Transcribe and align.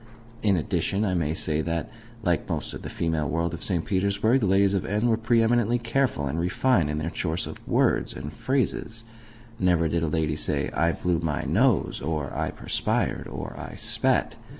In 0.41 0.57
addition, 0.57 1.05
I 1.05 1.13
may 1.13 1.35
say 1.35 1.61
that, 1.61 1.87
like 2.23 2.49
most 2.49 2.73
of 2.73 2.81
the 2.81 2.89
female 2.89 3.29
world 3.29 3.53
of 3.53 3.63
St. 3.63 3.85
Petersburg, 3.85 4.39
the 4.39 4.47
ladies 4.47 4.73
of 4.73 4.83
N. 4.83 5.07
were 5.07 5.15
pre 5.15 5.43
eminently 5.43 5.77
careful 5.77 6.25
and 6.25 6.39
refined 6.39 6.89
in 6.89 6.97
their 6.97 7.11
choice 7.11 7.45
of 7.45 7.67
words 7.67 8.15
and 8.15 8.33
phrases. 8.33 9.03
Never 9.59 9.87
did 9.87 10.01
a 10.01 10.07
lady 10.07 10.35
say, 10.35 10.71
"I 10.71 10.91
blew 10.93 11.19
my 11.19 11.43
nose," 11.43 12.01
or 12.01 12.35
"I 12.35 12.49
perspired," 12.49 13.27
or 13.27 13.53
"I 13.55 13.75
spat." 13.75 14.37